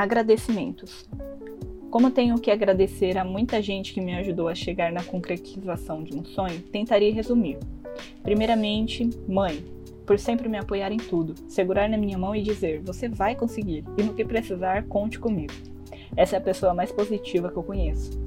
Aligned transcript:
Agradecimentos. 0.00 1.06
Como 1.90 2.10
tenho 2.10 2.38
que 2.38 2.50
agradecer 2.50 3.18
a 3.18 3.22
muita 3.22 3.60
gente 3.60 3.92
que 3.92 4.00
me 4.00 4.14
ajudou 4.14 4.48
a 4.48 4.54
chegar 4.54 4.90
na 4.90 5.04
concretização 5.04 6.02
de 6.02 6.16
um 6.16 6.24
sonho, 6.24 6.58
tentarei 6.72 7.10
resumir. 7.10 7.58
Primeiramente, 8.22 9.10
mãe, 9.28 9.62
por 10.06 10.18
sempre 10.18 10.48
me 10.48 10.56
apoiar 10.56 10.90
em 10.90 10.96
tudo, 10.96 11.34
segurar 11.50 11.86
na 11.86 11.98
minha 11.98 12.16
mão 12.16 12.34
e 12.34 12.40
dizer: 12.40 12.80
você 12.80 13.10
vai 13.10 13.36
conseguir, 13.36 13.84
e 13.98 14.02
no 14.02 14.14
que 14.14 14.24
precisar, 14.24 14.84
conte 14.84 15.18
comigo. 15.18 15.52
Essa 16.16 16.36
é 16.36 16.38
a 16.38 16.42
pessoa 16.42 16.72
mais 16.72 16.90
positiva 16.90 17.50
que 17.50 17.58
eu 17.58 17.62
conheço. 17.62 18.18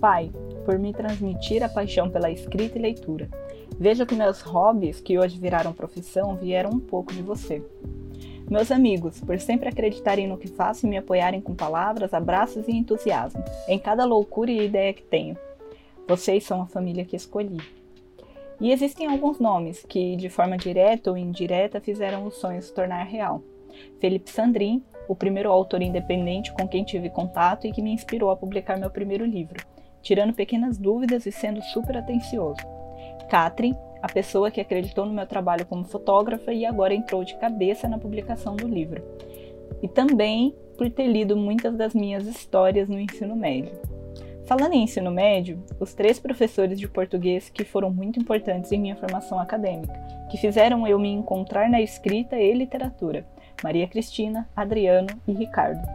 Pai, 0.00 0.30
por 0.64 0.78
me 0.78 0.92
transmitir 0.92 1.60
a 1.64 1.68
paixão 1.68 2.08
pela 2.08 2.30
escrita 2.30 2.78
e 2.78 2.82
leitura. 2.82 3.28
Veja 3.80 4.06
que 4.06 4.14
meus 4.14 4.42
hobbies, 4.42 5.00
que 5.00 5.18
hoje 5.18 5.40
viraram 5.40 5.72
profissão, 5.72 6.36
vieram 6.36 6.70
um 6.70 6.78
pouco 6.78 7.12
de 7.12 7.20
você. 7.20 7.60
Meus 8.50 8.72
amigos, 8.72 9.20
por 9.20 9.38
sempre 9.38 9.68
acreditarem 9.68 10.26
no 10.26 10.36
que 10.36 10.48
faço 10.48 10.84
e 10.84 10.90
me 10.90 10.96
apoiarem 10.96 11.40
com 11.40 11.54
palavras, 11.54 12.12
abraços 12.12 12.66
e 12.66 12.72
entusiasmo, 12.72 13.44
em 13.68 13.78
cada 13.78 14.04
loucura 14.04 14.50
e 14.50 14.64
ideia 14.64 14.92
que 14.92 15.04
tenho. 15.04 15.36
Vocês 16.08 16.42
são 16.42 16.60
a 16.60 16.66
família 16.66 17.04
que 17.04 17.14
escolhi. 17.14 17.60
E 18.60 18.72
existem 18.72 19.06
alguns 19.06 19.38
nomes 19.38 19.84
que, 19.88 20.16
de 20.16 20.28
forma 20.28 20.58
direta 20.58 21.12
ou 21.12 21.16
indireta, 21.16 21.80
fizeram 21.80 22.26
o 22.26 22.32
sonho 22.32 22.60
se 22.60 22.74
tornar 22.74 23.04
real. 23.04 23.40
Felipe 24.00 24.28
Sandrin, 24.28 24.82
o 25.06 25.14
primeiro 25.14 25.52
autor 25.52 25.80
independente 25.80 26.52
com 26.52 26.66
quem 26.66 26.82
tive 26.82 27.08
contato 27.08 27.68
e 27.68 27.72
que 27.72 27.80
me 27.80 27.92
inspirou 27.92 28.32
a 28.32 28.36
publicar 28.36 28.76
meu 28.76 28.90
primeiro 28.90 29.24
livro, 29.24 29.64
tirando 30.02 30.34
pequenas 30.34 30.76
dúvidas 30.76 31.24
e 31.24 31.30
sendo 31.30 31.62
super 31.62 31.96
atencioso. 31.96 32.60
Catherine, 33.30 33.78
a 34.02 34.08
pessoa 34.08 34.50
que 34.50 34.60
acreditou 34.60 35.04
no 35.06 35.12
meu 35.12 35.26
trabalho 35.26 35.66
como 35.66 35.84
fotógrafa 35.84 36.52
e 36.52 36.64
agora 36.64 36.94
entrou 36.94 37.24
de 37.24 37.36
cabeça 37.38 37.88
na 37.88 37.98
publicação 37.98 38.56
do 38.56 38.66
livro. 38.66 39.02
E 39.82 39.88
também 39.88 40.54
por 40.76 40.90
ter 40.90 41.06
lido 41.06 41.36
muitas 41.36 41.76
das 41.76 41.94
minhas 41.94 42.26
histórias 42.26 42.88
no 42.88 42.98
ensino 42.98 43.36
médio. 43.36 43.78
Falando 44.46 44.72
em 44.72 44.82
ensino 44.82 45.10
médio, 45.10 45.62
os 45.78 45.94
três 45.94 46.18
professores 46.18 46.80
de 46.80 46.88
português 46.88 47.48
que 47.48 47.64
foram 47.64 47.90
muito 47.90 48.18
importantes 48.18 48.72
em 48.72 48.80
minha 48.80 48.96
formação 48.96 49.38
acadêmica, 49.38 49.92
que 50.30 50.38
fizeram 50.38 50.86
eu 50.88 50.98
me 50.98 51.08
encontrar 51.08 51.68
na 51.70 51.80
escrita 51.80 52.36
e 52.36 52.52
literatura, 52.52 53.24
Maria 53.62 53.86
Cristina, 53.86 54.48
Adriano 54.56 55.08
e 55.28 55.32
Ricardo. 55.32 55.86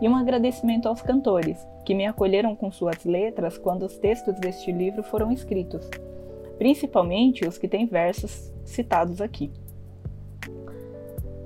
E 0.00 0.08
um 0.08 0.16
agradecimento 0.16 0.88
aos 0.88 1.02
cantores, 1.02 1.66
que 1.84 1.94
me 1.94 2.06
acolheram 2.06 2.56
com 2.56 2.70
suas 2.70 3.04
letras 3.04 3.58
quando 3.58 3.84
os 3.84 3.98
textos 3.98 4.38
deste 4.40 4.72
livro 4.72 5.02
foram 5.02 5.30
escritos, 5.30 5.90
principalmente 6.58 7.46
os 7.46 7.58
que 7.58 7.68
têm 7.68 7.86
versos 7.86 8.52
citados 8.64 9.20
aqui. 9.20 9.50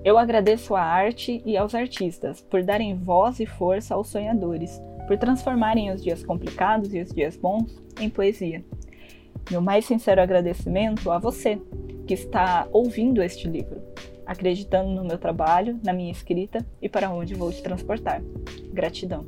Eu 0.05 0.17
agradeço 0.17 0.75
à 0.75 0.81
arte 0.81 1.43
e 1.45 1.57
aos 1.57 1.75
artistas 1.75 2.41
por 2.41 2.63
darem 2.63 2.97
voz 2.97 3.41
e 3.41 3.47
força 3.47 3.95
aos 3.95 4.09
sonhadores, 4.09 4.81
por 5.07 5.19
transformarem 5.19 5.91
os 5.91 6.03
dias 6.03 6.23
complicados 6.23 6.95
e 6.95 7.01
os 7.01 7.11
dias 7.11 7.37
bons 7.37 7.83
em 8.01 8.09
poesia. 8.09 8.65
Meu 9.51 9.61
mais 9.61 9.85
sincero 9.85 10.21
agradecimento 10.21 11.11
a 11.11 11.19
você 11.19 11.61
que 12.07 12.15
está 12.15 12.69
ouvindo 12.73 13.23
este 13.23 13.49
livro, 13.49 13.83
acreditando 14.25 14.91
no 14.91 15.05
meu 15.05 15.19
trabalho, 15.19 15.79
na 15.85 15.93
minha 15.93 16.13
escrita 16.13 16.65
e 16.81 16.89
para 16.89 17.11
onde 17.11 17.35
vou 17.35 17.51
te 17.51 17.63
transportar. 17.63 18.23
Gratidão. 18.73 19.27